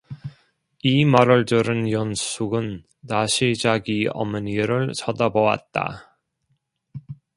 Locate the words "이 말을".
0.81-1.45